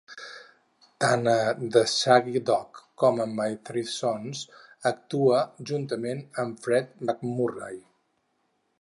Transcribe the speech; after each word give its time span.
Tant 1.03 1.27
a 1.33 1.67
"The 1.75 1.83
Shaggy 1.97 2.41
Dog" 2.49 2.81
com 3.03 3.21
a 3.25 3.29
"My 3.41 3.47
Three 3.69 3.85
Sons", 3.99 4.43
actua 4.93 5.45
juntament 5.73 6.29
amb 6.47 6.67
Fred 6.69 6.93
MacMurray. 7.11 7.83